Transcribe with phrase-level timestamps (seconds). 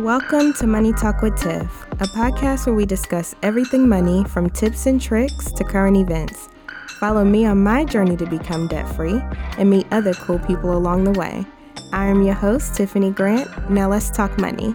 [0.00, 4.86] Welcome to Money Talk with Tiff, a podcast where we discuss everything money from tips
[4.86, 6.48] and tricks to current events.
[6.98, 9.20] Follow me on my journey to become debt free
[9.58, 11.44] and meet other cool people along the way.
[11.92, 13.70] I am your host, Tiffany Grant.
[13.70, 14.74] Now let's talk money.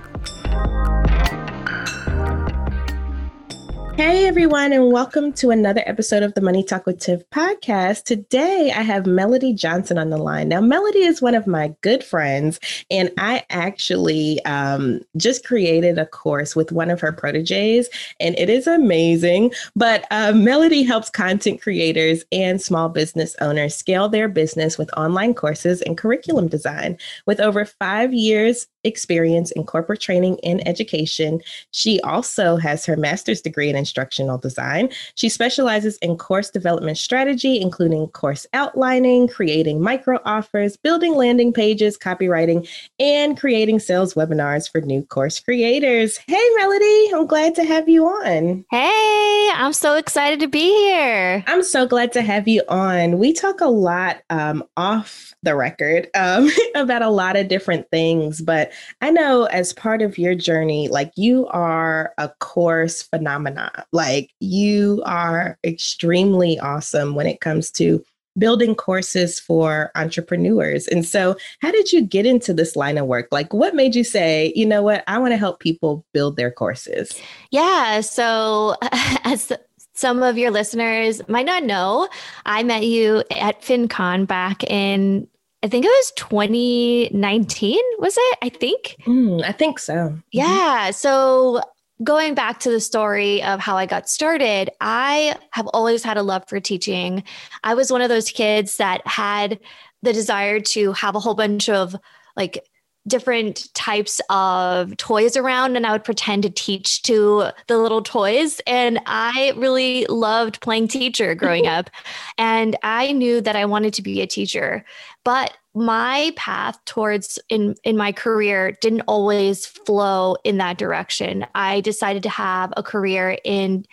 [3.97, 8.03] Hey everyone, and welcome to another episode of the Money Talk with Tiff podcast.
[8.03, 10.49] Today I have Melody Johnson on the line.
[10.49, 12.59] Now, Melody is one of my good friends,
[12.91, 17.87] and I actually um, just created a course with one of her proteges,
[18.19, 19.53] and it is amazing.
[19.77, 25.33] But uh, Melody helps content creators and small business owners scale their business with online
[25.33, 26.97] courses and curriculum design.
[27.27, 31.41] With over five years experience in corporate training and education.
[31.71, 34.89] She also has her master's degree in instructional design.
[35.13, 41.99] She specializes in course development strategy, including course outlining, creating micro offers, building landing pages,
[41.99, 42.67] copywriting,
[42.99, 46.17] and creating sales webinars for new course creators.
[46.25, 48.65] Hey, Melody, I'm glad to have you on.
[48.71, 51.43] Hey, I'm so excited to be here.
[51.45, 53.19] I'm so glad to have you on.
[53.19, 58.41] We talk a lot um, off the record um, about a lot of different things,
[58.41, 63.74] but I know as part of your journey, like you are a course phenomenon.
[63.91, 68.03] Like you are extremely awesome when it comes to
[68.37, 70.87] building courses for entrepreneurs.
[70.87, 73.27] And so, how did you get into this line of work?
[73.31, 76.51] Like, what made you say, you know what, I want to help people build their
[76.51, 77.19] courses?
[77.51, 78.01] Yeah.
[78.01, 78.75] So,
[79.23, 79.51] as
[79.93, 82.09] some of your listeners might not know,
[82.45, 85.27] I met you at FinCon back in
[85.63, 88.37] I think it was 2019, was it?
[88.43, 88.97] I think.
[89.07, 89.93] Mm, I think so.
[89.93, 90.17] Mm-hmm.
[90.31, 90.91] Yeah.
[90.91, 91.59] So
[92.03, 96.23] going back to the story of how I got started, I have always had a
[96.23, 97.23] love for teaching.
[97.63, 99.59] I was one of those kids that had
[100.01, 101.95] the desire to have a whole bunch of
[102.35, 102.65] like
[103.07, 108.59] different types of toys around and I would pretend to teach to the little toys.
[108.65, 111.89] And I really loved playing teacher growing up.
[112.37, 114.83] And I knew that I wanted to be a teacher.
[115.23, 121.45] But my path towards in in my career didn't always flow in that direction.
[121.53, 123.85] I decided to have a career in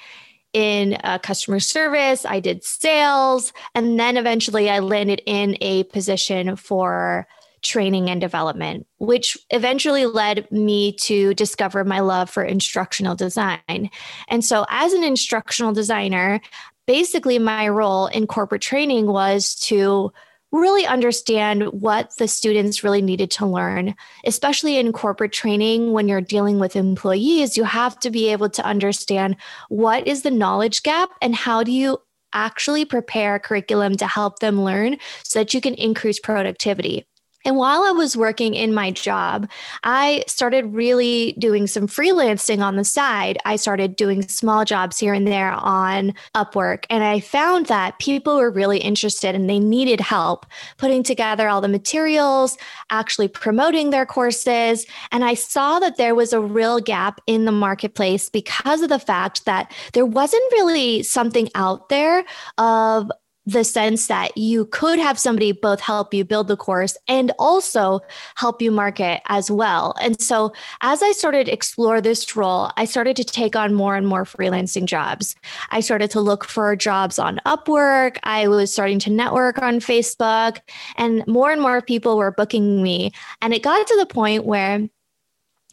[0.52, 2.24] in uh, customer service.
[2.24, 7.26] I did sales, and then eventually I landed in a position for
[7.62, 13.90] training and development, which eventually led me to discover my love for instructional design.
[14.28, 16.40] And so, as an instructional designer,
[16.86, 20.12] basically my role in corporate training was to
[20.52, 23.94] really understand what the students really needed to learn,
[24.26, 27.56] especially in corporate training when you're dealing with employees.
[27.56, 29.36] You have to be able to understand
[29.70, 31.98] what is the knowledge gap and how do you
[32.34, 37.06] actually prepare curriculum to help them learn so that you can increase productivity.
[37.44, 39.48] And while I was working in my job,
[39.84, 43.38] I started really doing some freelancing on the side.
[43.44, 46.84] I started doing small jobs here and there on Upwork.
[46.90, 51.60] And I found that people were really interested and they needed help putting together all
[51.60, 52.56] the materials,
[52.90, 54.86] actually promoting their courses.
[55.10, 58.98] And I saw that there was a real gap in the marketplace because of the
[58.98, 62.24] fact that there wasn't really something out there
[62.58, 63.10] of
[63.44, 68.00] the sense that you could have somebody both help you build the course and also
[68.36, 69.94] help you market as well.
[70.00, 73.96] And so as I started to explore this role, I started to take on more
[73.96, 75.34] and more freelancing jobs.
[75.70, 78.18] I started to look for jobs on Upwork.
[78.22, 80.60] I was starting to network on Facebook
[80.96, 83.12] and more and more people were booking me.
[83.40, 84.88] And it got to the point where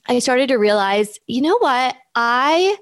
[0.08, 1.96] I started to realize, you know what?
[2.16, 2.78] I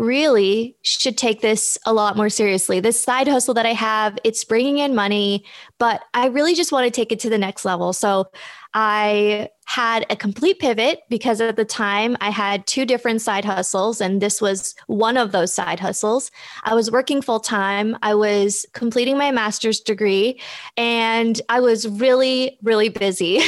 [0.00, 2.80] really should take this a lot more seriously.
[2.80, 5.44] This side hustle that I have, it's bringing in money,
[5.78, 7.92] but I really just want to take it to the next level.
[7.92, 8.30] So
[8.72, 14.00] I had a complete pivot because at the time I had two different side hustles,
[14.00, 16.30] and this was one of those side hustles.
[16.64, 20.40] I was working full time, I was completing my master's degree,
[20.78, 23.40] and I was really, really busy.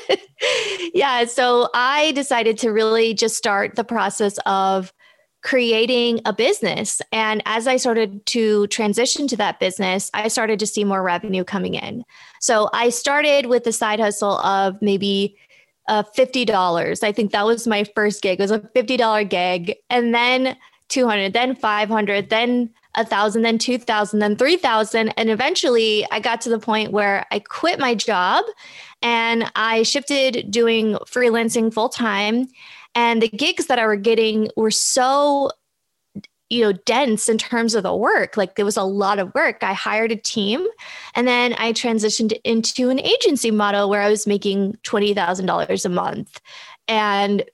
[0.94, 4.92] yeah, so I decided to really just start the process of
[5.42, 7.00] creating a business.
[7.12, 11.44] And as I started to transition to that business, I started to see more revenue
[11.44, 12.04] coming in.
[12.40, 15.36] So I started with the side hustle of maybe
[15.88, 17.02] uh, $50.
[17.02, 18.38] I think that was my first gig.
[18.38, 19.76] It was a $50 gig.
[19.88, 20.56] And then
[20.88, 25.08] 200, then 500, then a thousand, then 2000, then 3000.
[25.10, 28.44] And eventually I got to the point where I quit my job
[29.02, 32.48] and I shifted doing freelancing full time.
[32.94, 35.50] And the gigs that I were getting were so
[36.48, 39.62] you know dense in terms of the work like there was a lot of work
[39.62, 40.66] i hired a team
[41.14, 46.40] and then i transitioned into an agency model where i was making $20000 a month
[46.88, 47.44] and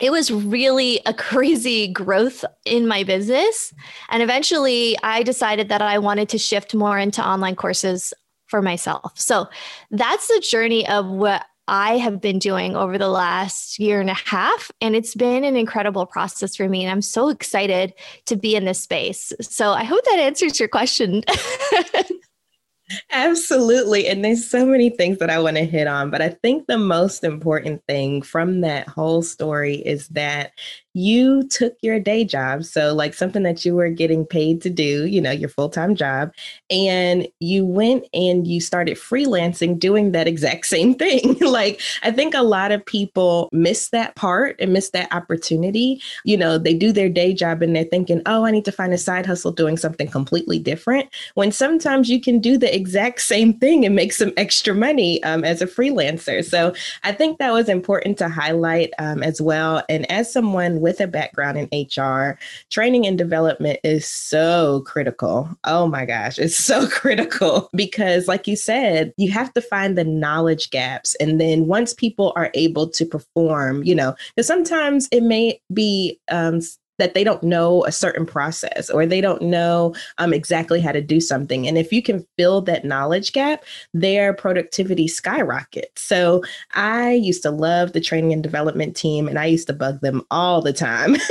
[0.00, 3.72] it was really a crazy growth in my business.
[4.10, 8.12] And eventually I decided that I wanted to shift more into online courses
[8.46, 9.12] for myself.
[9.18, 9.46] So
[9.90, 14.14] that's the journey of what I have been doing over the last year and a
[14.14, 14.72] half.
[14.80, 16.82] And it's been an incredible process for me.
[16.82, 17.92] And I'm so excited
[18.26, 19.32] to be in this space.
[19.40, 21.22] So I hope that answers your question.
[23.12, 24.08] Absolutely.
[24.08, 26.78] And there's so many things that I want to hit on, but I think the
[26.78, 30.52] most important thing from that whole story is that
[30.98, 35.06] you took your day job, so like something that you were getting paid to do,
[35.06, 36.32] you know, your full time job,
[36.70, 41.38] and you went and you started freelancing doing that exact same thing.
[41.40, 46.02] like, I think a lot of people miss that part and miss that opportunity.
[46.24, 48.92] You know, they do their day job and they're thinking, oh, I need to find
[48.92, 51.08] a side hustle doing something completely different.
[51.34, 55.44] When sometimes you can do the exact same thing and make some extra money um,
[55.44, 56.44] as a freelancer.
[56.44, 56.74] So
[57.04, 59.84] I think that was important to highlight um, as well.
[59.88, 62.38] And as someone with a background in HR,
[62.70, 65.50] training and development is so critical.
[65.64, 70.04] Oh my gosh, it's so critical because, like you said, you have to find the
[70.04, 71.14] knowledge gaps.
[71.16, 76.18] And then once people are able to perform, you know, because sometimes it may be
[76.30, 76.60] um,
[76.98, 81.00] that they don't know a certain process or they don't know um, exactly how to
[81.00, 81.66] do something.
[81.66, 83.64] And if you can fill that knowledge gap,
[83.94, 86.02] their productivity skyrockets.
[86.02, 86.42] So
[86.74, 90.22] I used to love the training and development team, and I used to bug them
[90.30, 91.16] all the time.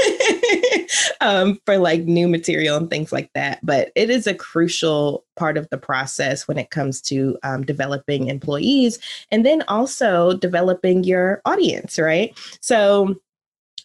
[1.21, 3.59] um, for like new material and things like that.
[3.63, 8.27] But it is a crucial part of the process when it comes to um, developing
[8.27, 8.99] employees
[9.31, 12.37] and then also developing your audience, right?
[12.61, 13.15] So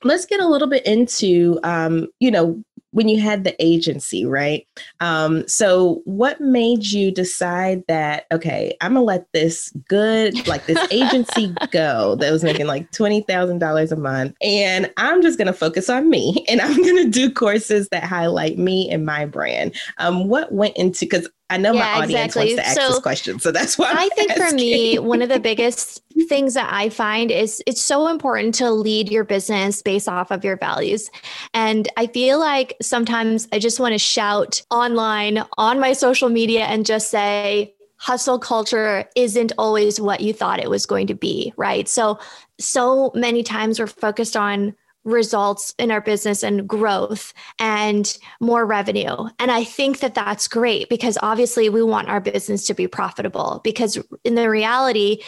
[0.04, 2.62] let's get a little bit into um, you know
[2.92, 4.66] when you had the agency right?
[5.00, 10.78] Um, so what made you decide that okay i'm gonna let this good like this
[10.90, 16.10] agency go that was making like $20000 a month and i'm just gonna focus on
[16.10, 19.74] me and i'm gonna do courses that highlight me and my brand?
[19.98, 22.54] Um, what went into because I know yeah, my audience exactly.
[22.54, 24.46] wants to ask so, this question, so that's why I'm i think asking.
[24.46, 28.70] for me, one of the biggest things that I find is it's so important to
[28.70, 31.10] lead your business based off of your values.
[31.52, 36.64] And I feel like sometimes I just want to shout online on my social media
[36.64, 41.52] and just say, hustle culture isn't always what you thought it was going to be,
[41.56, 41.88] right?
[41.88, 42.18] So,
[42.58, 49.28] so many times we're focused on results in our business and growth and more revenue.
[49.38, 53.60] And I think that that's great because obviously we want our business to be profitable
[53.64, 55.22] because in the reality,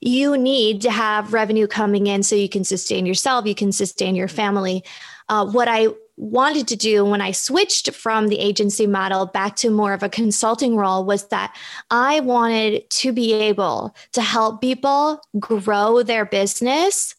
[0.00, 4.14] you need to have revenue coming in so you can sustain yourself, you can sustain
[4.14, 4.82] your family.
[5.28, 9.70] Uh, what I wanted to do when I switched from the agency model back to
[9.70, 11.56] more of a consulting role was that
[11.90, 17.14] I wanted to be able to help people grow their business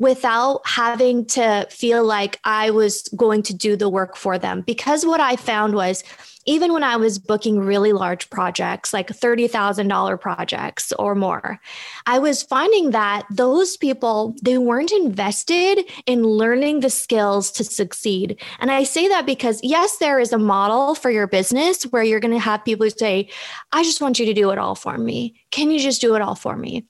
[0.00, 4.62] without having to feel like I was going to do the work for them.
[4.62, 6.02] Because what I found was,
[6.46, 11.60] even when I was booking really large projects, like $30,000 projects or more,
[12.06, 18.40] I was finding that those people, they weren't invested in learning the skills to succeed.
[18.58, 22.20] And I say that because, yes, there is a model for your business where you're
[22.20, 23.28] going to have people say,
[23.72, 25.38] I just want you to do it all for me.
[25.50, 26.86] Can you just do it all for me?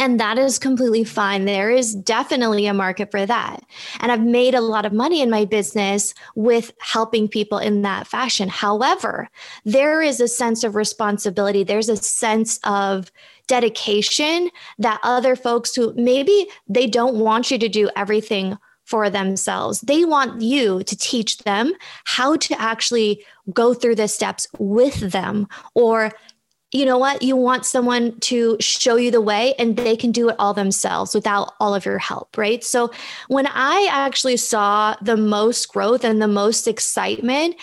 [0.00, 1.44] And that is completely fine.
[1.44, 3.64] There is definitely a market for that.
[3.98, 8.06] And I've made a lot of money in my business with helping people in that
[8.06, 8.48] fashion.
[8.48, 9.28] However,
[9.64, 13.10] there is a sense of responsibility, there's a sense of
[13.48, 19.80] dedication that other folks who maybe they don't want you to do everything for themselves.
[19.82, 21.72] They want you to teach them
[22.04, 26.12] how to actually go through the steps with them or
[26.72, 27.22] you know what?
[27.22, 31.14] You want someone to show you the way and they can do it all themselves
[31.14, 32.62] without all of your help, right?
[32.62, 32.90] So
[33.28, 37.56] when I actually saw the most growth and the most excitement,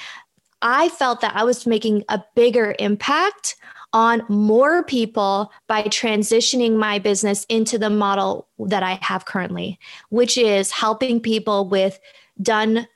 [0.61, 3.55] I felt that I was making a bigger impact
[3.93, 10.37] on more people by transitioning my business into the model that I have currently, which
[10.37, 11.99] is helping people with
[12.41, 12.87] done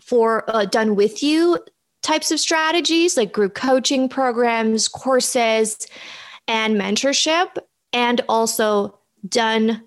[0.00, 1.58] for uh, done with you
[2.06, 5.86] types of strategies like group coaching programs, courses,
[6.46, 7.56] and mentorship,
[7.92, 8.96] and also
[9.28, 9.82] done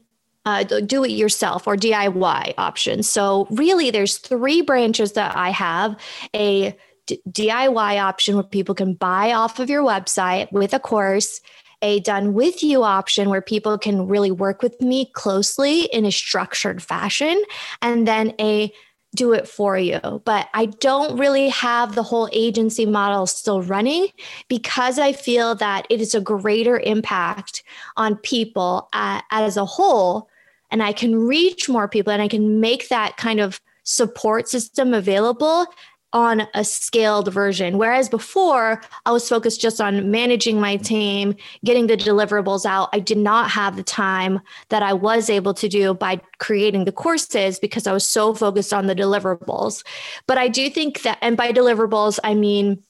[0.45, 3.07] uh, do it yourself or DIY options.
[3.07, 5.97] So, really, there's three branches that I have
[6.35, 11.39] a D- DIY option where people can buy off of your website with a course,
[11.81, 16.11] a done with you option where people can really work with me closely in a
[16.11, 17.41] structured fashion,
[17.81, 18.73] and then a
[19.15, 19.99] do it for you.
[20.25, 24.07] But I don't really have the whole agency model still running
[24.47, 27.63] because I feel that it is a greater impact
[27.97, 30.29] on people uh, as a whole
[30.71, 34.93] and I can reach more people and I can make that kind of support system
[34.93, 35.65] available
[36.13, 37.77] on a scaled version.
[37.77, 42.89] Whereas before, I was focused just on managing my team, getting the deliverables out.
[42.93, 44.39] I did not have the time
[44.69, 48.73] that I was able to do by creating the courses because I was so focused
[48.73, 49.83] on the deliverables.
[50.25, 52.83] But I do think that, and by deliverables, I mean,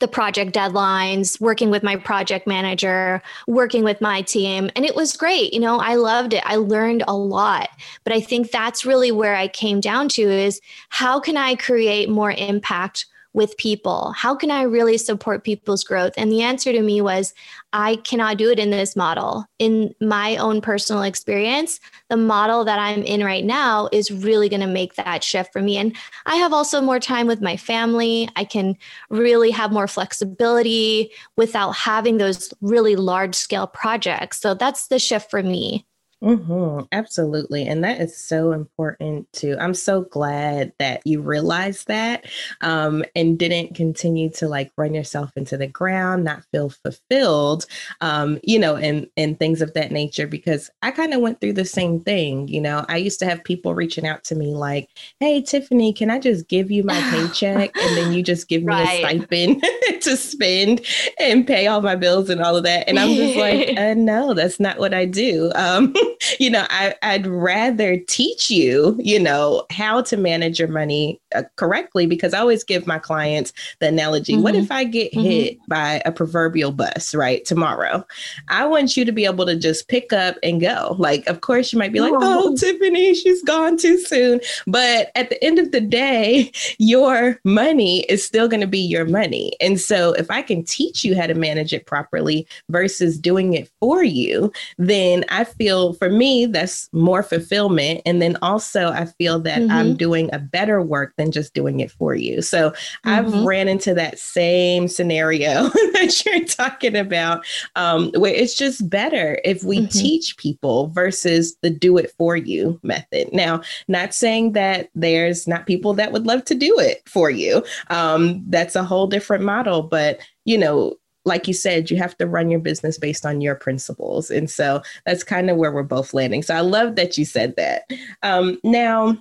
[0.00, 4.70] the project deadlines, working with my project manager, working with my team.
[4.74, 5.52] And it was great.
[5.52, 6.42] You know, I loved it.
[6.44, 7.68] I learned a lot.
[8.04, 12.08] But I think that's really where I came down to is how can I create
[12.08, 14.12] more impact with people?
[14.16, 16.12] How can I really support people's growth?
[16.16, 17.32] And the answer to me was,
[17.72, 19.44] I cannot do it in this model.
[19.58, 24.60] In my own personal experience, the model that I'm in right now is really going
[24.62, 25.76] to make that shift for me.
[25.76, 25.96] And
[26.26, 28.28] I have also more time with my family.
[28.34, 28.76] I can
[29.10, 34.40] really have more flexibility without having those really large scale projects.
[34.40, 35.86] So that's the shift for me.
[36.22, 37.66] Mm-hmm, absolutely.
[37.66, 39.56] And that is so important too.
[39.58, 42.26] I'm so glad that you realized that
[42.60, 47.64] um, and didn't continue to like run yourself into the ground, not feel fulfilled,
[48.02, 51.54] um, you know, and, and things of that nature, because I kind of went through
[51.54, 52.48] the same thing.
[52.48, 56.10] You know, I used to have people reaching out to me like, Hey, Tiffany, can
[56.10, 57.70] I just give you my paycheck?
[57.76, 59.04] and then you just give me right.
[59.04, 59.64] a stipend
[60.02, 60.84] to spend
[61.18, 62.88] and pay all my bills and all of that.
[62.88, 65.50] And I'm just like, uh, no, that's not what I do.
[65.54, 65.94] Um,
[66.38, 71.42] you know, I, would rather teach you, you know, how to manage your money uh,
[71.56, 74.42] correctly because I always give my clients the analogy mm-hmm.
[74.42, 75.22] what if I get mm-hmm.
[75.22, 78.04] hit by a proverbial bus, right, tomorrow?
[78.48, 80.96] I want you to be able to just pick up and go.
[80.98, 84.40] Like, of course, you might be like, oh, Tiffany, she's gone too soon.
[84.66, 89.06] But at the end of the day, your money is still going to be your
[89.06, 89.52] money.
[89.60, 93.70] And so if I can teach you how to manage it properly versus doing it
[93.80, 98.02] for you, then I feel for me, that's more fulfillment.
[98.04, 99.70] And then also, I feel that mm-hmm.
[99.70, 102.42] I'm doing a better work than just doing it for you.
[102.42, 103.08] So mm-hmm.
[103.08, 107.44] I've ran into that same scenario that you're talking about,
[107.76, 109.98] um, where it's just better if we mm-hmm.
[109.98, 113.32] teach people versus the do it for you method.
[113.32, 117.64] Now, not saying that there's not people that would love to do it for you.
[117.88, 120.96] Um, that's a whole different model, but you know,
[121.30, 124.30] like you said, you have to run your business based on your principles.
[124.30, 126.42] And so that's kind of where we're both landing.
[126.42, 127.88] So I love that you said that.
[128.22, 129.16] Um, now,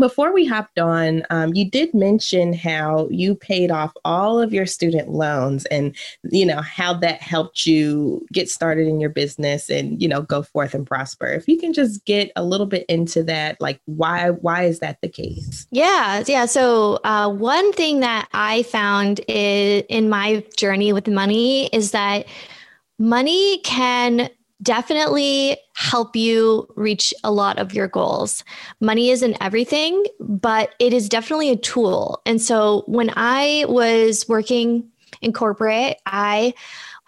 [0.00, 4.66] before we hopped on, um, you did mention how you paid off all of your
[4.66, 5.94] student loans and,
[6.30, 10.42] you know, how that helped you get started in your business and, you know, go
[10.42, 11.26] forth and prosper.
[11.26, 14.98] If you can just get a little bit into that, like why, why is that
[15.02, 15.66] the case?
[15.70, 16.24] Yeah.
[16.26, 16.46] Yeah.
[16.46, 22.26] So uh, one thing that I found is, in my journey with money is that
[22.98, 24.30] money can
[24.62, 28.44] definitely help you reach a lot of your goals.
[28.80, 32.20] Money isn't everything, but it is definitely a tool.
[32.26, 34.88] And so when I was working
[35.22, 36.54] in corporate, I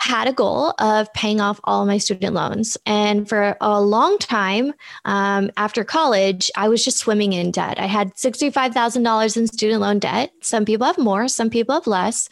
[0.02, 2.76] had a goal of paying off all my student loans.
[2.86, 7.78] And for a long time um, after college, I was just swimming in debt.
[7.78, 10.32] I had $65,000 in student loan debt.
[10.42, 12.28] Some people have more, some people have less.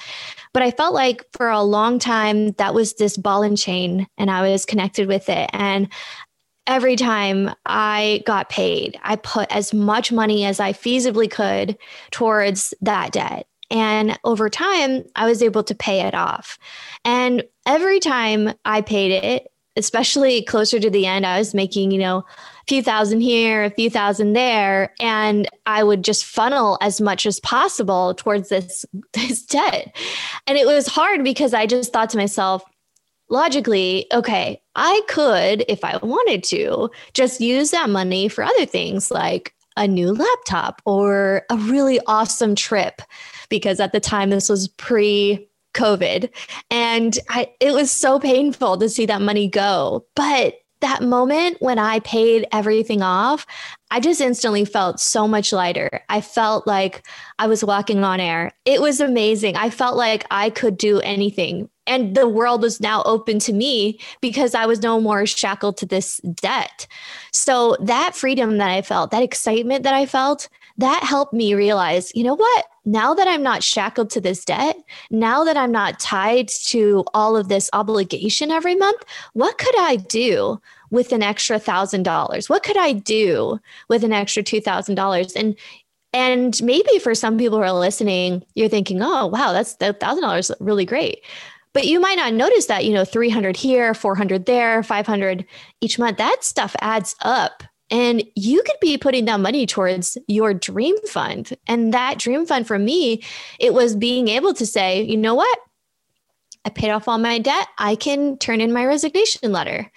[0.53, 4.33] But I felt like for a long time, that was this ball and chain, and
[4.33, 5.49] I was connected with it.
[5.53, 5.89] And
[6.67, 11.79] every time I got paid, I put as much money as I feasibly could
[12.11, 13.47] towards that debt.
[13.71, 16.59] And over time, I was able to pay it off.
[17.05, 19.47] And every time I paid it,
[19.77, 23.71] especially closer to the end, I was making, you know, a few thousand here, a
[23.71, 29.45] few thousand there, and I would just funnel as much as possible towards this this
[29.45, 29.95] debt.
[30.47, 32.65] And it was hard because I just thought to myself,
[33.29, 39.11] logically, okay, I could, if I wanted to, just use that money for other things
[39.11, 43.01] like a new laptop or a really awesome trip
[43.51, 46.31] because at the time this was pre COVID.
[46.71, 50.05] And I, it was so painful to see that money go.
[50.17, 53.47] But that moment when I paid everything off,
[53.91, 56.03] I just instantly felt so much lighter.
[56.09, 57.07] I felt like
[57.39, 58.53] I was walking on air.
[58.65, 59.57] It was amazing.
[59.57, 61.69] I felt like I could do anything.
[61.87, 65.87] And the world was now open to me because I was no more shackled to
[65.87, 66.87] this debt.
[67.33, 70.49] So, that freedom that I felt, that excitement that I felt,
[70.81, 72.65] that helped me realize, you know what?
[72.85, 74.77] Now that I'm not shackled to this debt,
[75.11, 79.03] now that I'm not tied to all of this obligation every month,
[79.35, 80.61] what could I do
[80.91, 82.49] with an extra thousand dollars?
[82.49, 85.35] What could I do with an extra two thousand dollars?
[85.35, 85.57] And
[86.13, 90.23] and maybe for some people who are listening, you're thinking, oh wow, that's the thousand
[90.23, 91.23] dollars really great.
[91.73, 95.45] But you might not notice that, you know, 300 here, 400 there, 500
[95.81, 96.19] each month.
[96.19, 97.63] That stuff adds up.
[97.91, 101.57] And you could be putting down money towards your dream fund.
[101.67, 103.23] And that dream fund for me,
[103.59, 105.59] it was being able to say, you know what?
[106.65, 107.69] I paid off all my debt.
[107.79, 109.91] I can turn in my resignation letter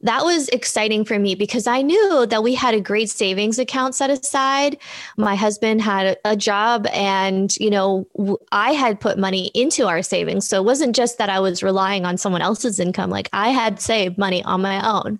[0.00, 3.94] that was exciting for me because I knew that we had a great savings account
[3.94, 4.76] set aside.
[5.16, 8.06] My husband had a job and, you know,
[8.52, 10.46] I had put money into our savings.
[10.46, 13.80] So it wasn't just that I was relying on someone else's income, like I had
[13.80, 15.18] saved money on my own.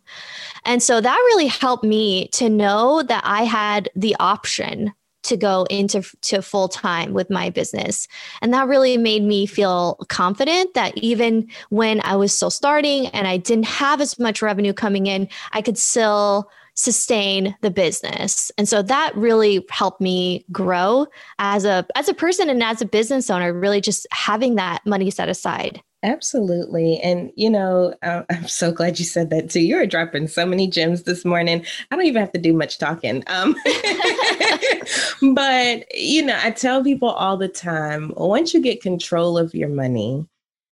[0.64, 4.92] And so that really helped me to know that I had the option
[5.26, 8.08] to go into to full time with my business.
[8.42, 13.26] And that really made me feel confident that even when I was still starting and
[13.26, 18.52] I didn't have as much revenue coming in, I could still sustain the business.
[18.58, 21.06] And so that really helped me grow
[21.38, 25.10] as a as a person and as a business owner, really just having that money
[25.10, 25.82] set aside.
[26.02, 26.98] Absolutely.
[27.00, 29.60] And, you know, I'm so glad you said that too.
[29.60, 31.64] You're dropping so many gems this morning.
[31.90, 33.24] I don't even have to do much talking.
[33.26, 33.56] Um,
[35.34, 39.68] but, you know, I tell people all the time once you get control of your
[39.68, 40.24] money,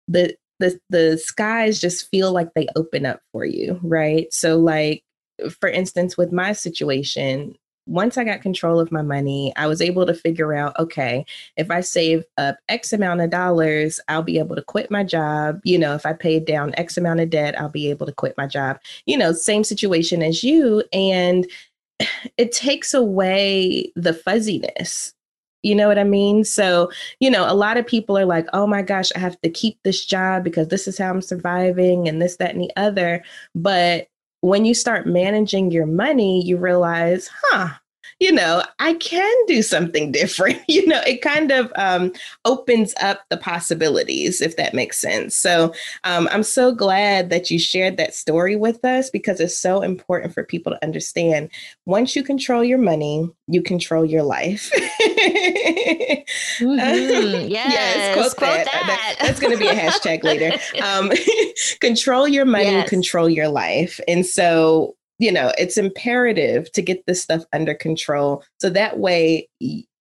[0.08, 4.32] the, the, the skies just feel like they open up for you, right?
[4.32, 5.04] So, like,
[5.60, 7.54] for instance, with my situation,
[7.86, 11.24] once I got control of my money, I was able to figure out okay,
[11.56, 15.60] if I save up X amount of dollars, I'll be able to quit my job.
[15.64, 18.34] You know, if I paid down X amount of debt, I'll be able to quit
[18.36, 18.78] my job.
[19.06, 20.84] You know, same situation as you.
[20.92, 21.46] And
[22.36, 25.14] it takes away the fuzziness.
[25.62, 26.42] You know what I mean?
[26.44, 29.50] So, you know, a lot of people are like, oh my gosh, I have to
[29.50, 33.22] keep this job because this is how I'm surviving and this, that, and the other.
[33.54, 34.08] But
[34.42, 37.68] when you start managing your money, you realize, huh,
[38.22, 40.60] you know, I can do something different.
[40.68, 42.12] you know, it kind of um,
[42.44, 45.34] opens up the possibilities, if that makes sense.
[45.34, 45.74] So
[46.04, 50.34] um, I'm so glad that you shared that story with us because it's so important
[50.34, 51.50] for people to understand.
[51.84, 54.70] Once you control your money, you control your life.
[56.60, 56.60] mm-hmm.
[56.60, 58.66] Yes, yes, quote, quote that.
[58.66, 58.84] that.
[58.86, 59.16] that.
[59.20, 60.56] That's going to be a hashtag later.
[60.80, 61.10] Um,
[61.80, 62.88] control your money, yes.
[62.88, 63.98] control your life.
[64.06, 68.42] And so you know, it's imperative to get this stuff under control.
[68.58, 69.48] So that way,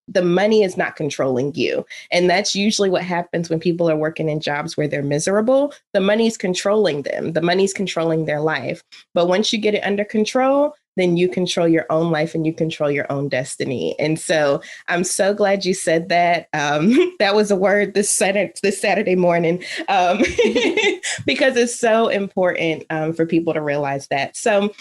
[0.07, 1.85] the money is not controlling you.
[2.11, 5.75] And that's usually what happens when people are working in jobs where they're miserable.
[5.93, 8.81] The money's controlling them, the money's controlling their life.
[9.13, 12.53] But once you get it under control, then you control your own life and you
[12.53, 13.95] control your own destiny.
[13.97, 16.47] And so I'm so glad you said that.
[16.53, 20.17] Um, that was a word this Saturday, this Saturday morning um,
[21.25, 24.35] because it's so important um, for people to realize that.
[24.35, 24.73] So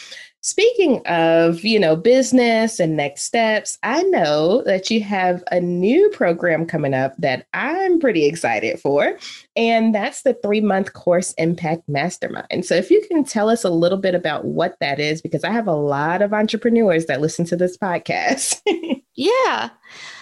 [0.42, 6.08] Speaking of, you know, business and next steps, I know that you have a new
[6.10, 9.18] program coming up that I'm pretty excited for,
[9.60, 12.64] and that's the 3-month course Impact Mastermind.
[12.64, 15.50] So if you can tell us a little bit about what that is because I
[15.50, 18.62] have a lot of entrepreneurs that listen to this podcast.
[19.14, 19.68] yeah.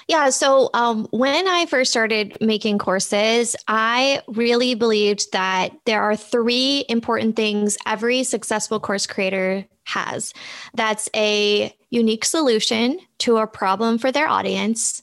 [0.09, 0.31] Yeah.
[0.31, 6.85] So um, when I first started making courses, I really believed that there are three
[6.89, 10.35] important things every successful course creator has.
[10.75, 15.01] That's a unique solution to a problem for their audience,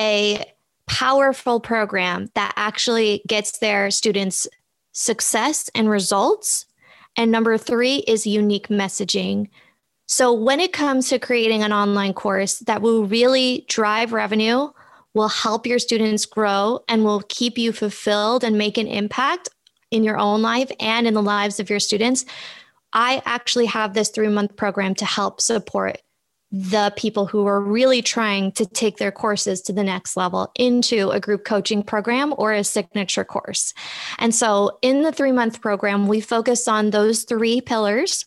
[0.00, 0.44] a
[0.88, 4.46] powerful program that actually gets their students
[4.92, 6.66] success and results.
[7.16, 9.48] And number three is unique messaging.
[10.06, 14.70] So, when it comes to creating an online course that will really drive revenue,
[15.14, 19.48] will help your students grow, and will keep you fulfilled and make an impact
[19.90, 22.24] in your own life and in the lives of your students,
[22.92, 25.98] I actually have this three month program to help support
[26.50, 31.10] the people who are really trying to take their courses to the next level into
[31.10, 33.74] a group coaching program or a signature course.
[34.18, 38.24] And so in the three month program, we focus on those three pillars,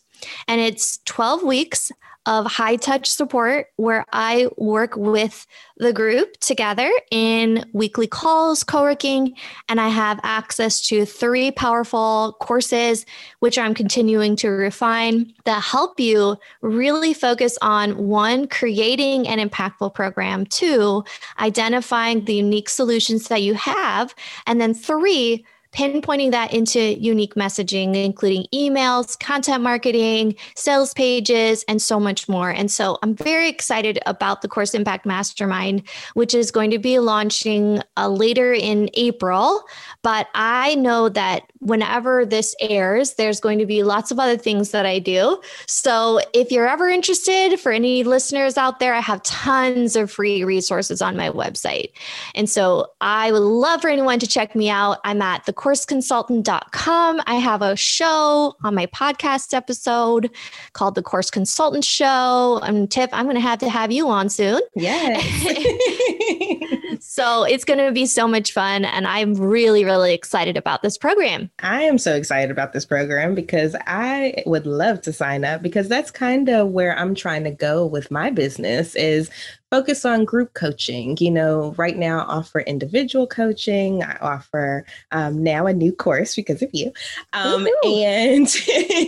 [0.48, 1.92] and it's 12 weeks
[2.26, 5.44] of high touch support where I work with
[5.78, 9.34] the group together in weekly calls, co working,
[9.68, 13.04] and I have access to three powerful courses,
[13.40, 19.92] which I'm continuing to refine that help you really focus on one, creating an impactful
[19.94, 21.04] program, two,
[21.40, 24.14] identifying the unique solutions that you have,
[24.46, 31.80] and then three, pinpointing that into unique messaging, including emails, content marketing, sales pages, and
[31.80, 32.50] so much more.
[32.50, 35.82] And so I'm very excited about the Course Impact Mastermind,
[36.14, 39.62] which is going to be launching uh, later in April.
[40.02, 44.72] But I know that whenever this airs, there's going to be lots of other things
[44.72, 45.40] that I do.
[45.66, 50.42] So if you're ever interested, for any listeners out there, I have tons of free
[50.44, 51.92] resources on my website.
[52.34, 54.98] And so I would love for anyone to check me out.
[55.04, 57.20] I'm at thecourseconsultant.com.
[57.26, 60.30] I have a show on my podcast episode
[60.72, 62.60] called The Course Consultant Show.
[62.62, 64.60] And Tiff, I'm going to have to have you on soon.
[64.74, 65.22] Yes.
[67.00, 68.84] so it's going to be so much fun.
[68.84, 71.50] And I'm really, really excited about this program.
[71.62, 75.88] I am so excited about this program because I would love to sign up because
[75.88, 79.30] that's kind of where I'm trying to go with my business is
[79.72, 81.16] focus on group coaching.
[81.18, 84.02] You know, right now I offer individual coaching.
[84.02, 86.92] I offer um, now a new course because of you,
[87.32, 88.46] um, and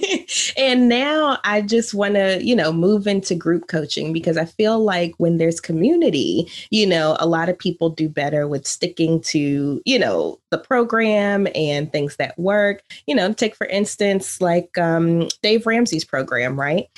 [0.56, 4.82] and now I just want to you know move into group coaching because I feel
[4.82, 9.82] like when there's community, you know, a lot of people do better with sticking to
[9.84, 12.82] you know the program and things that work.
[13.06, 16.88] You know, take for instance like um, Dave Ramsey's program, right?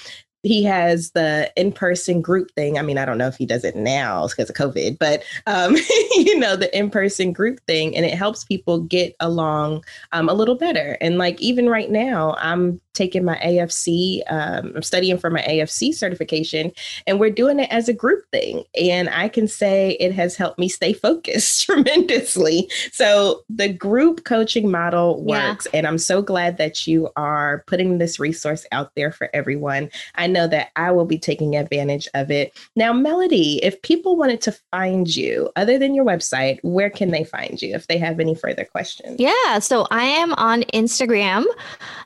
[0.46, 2.78] He has the in-person group thing.
[2.78, 5.76] I mean, I don't know if he does it now because of COVID, but um,
[6.16, 10.54] you know, the in-person group thing, and it helps people get along um, a little
[10.54, 10.96] better.
[11.00, 15.92] And like even right now, I'm taking my AFC, um, I'm studying for my AFC
[15.92, 16.72] certification,
[17.06, 18.64] and we're doing it as a group thing.
[18.80, 22.70] And I can say it has helped me stay focused tremendously.
[22.92, 25.66] So the group coaching model works.
[25.66, 25.78] Yeah.
[25.78, 29.90] And I'm so glad that you are putting this resource out there for everyone.
[30.14, 32.56] I know that I will be taking advantage of it.
[32.76, 37.24] Now, Melody, if people wanted to find you other than your website, where can they
[37.24, 39.16] find you if they have any further questions?
[39.18, 39.58] Yeah.
[39.58, 41.44] So I am on Instagram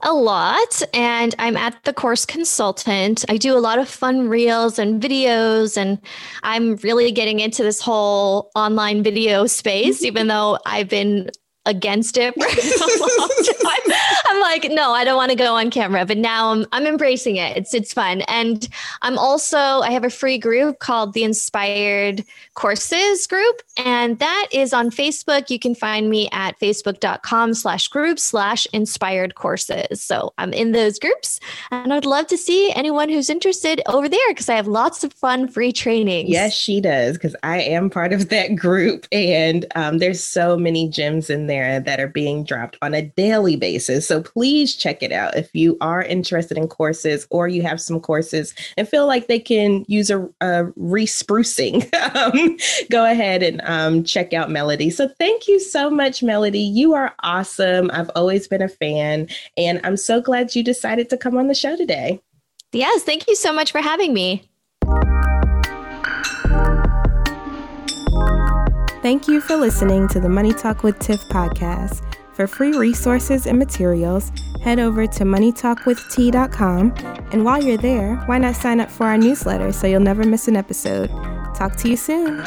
[0.03, 3.25] a lot and I'm at the course consultant.
[3.29, 5.99] I do a lot of fun reels and videos, and
[6.43, 10.07] I'm really getting into this whole online video space, mm-hmm.
[10.07, 11.31] even though I've been
[11.67, 12.47] against it for
[12.85, 13.29] a long
[13.61, 13.97] time.
[14.27, 17.37] I'm like, no, I don't want to go on camera, but now I'm I'm embracing
[17.37, 17.57] it.
[17.57, 18.23] It's it's fun.
[18.23, 18.69] And
[19.03, 23.63] I'm also I have a free group called the Inspired Courses group.
[23.77, 25.51] And that is on Facebook.
[25.51, 30.03] You can find me at facebook.com slash group slash inspired courses.
[30.03, 34.29] So I'm in those groups and I'd love to see anyone who's interested over there
[34.29, 36.31] because I have lots of fun free trainings.
[36.31, 39.07] Yes, she does, because I am part of that group.
[39.13, 43.57] And um, there's so many gems in there that are being dropped on a daily
[43.57, 44.07] basis.
[44.07, 48.01] So please check it out if you are interested in courses or you have some
[48.01, 51.93] courses and feel like they can use a, a re-sprucing.
[52.17, 52.57] um,
[52.91, 54.91] go ahead and um, check out Melody.
[54.91, 56.61] So thank you so much, Melody.
[56.61, 57.91] You are awesome.
[57.93, 61.55] I've always been a fan, and I'm so glad you decided to come on the
[61.55, 62.21] show today.
[62.73, 64.50] Yes, thank you so much for having me.
[69.03, 72.05] Thank you for listening to the Money Talk with Tiff podcast.
[72.35, 76.95] For free resources and materials, head over to moneytalkwitht.com.
[77.33, 80.49] And while you're there, why not sign up for our newsletter so you'll never miss
[80.49, 81.09] an episode?
[81.55, 82.45] Talk to you soon.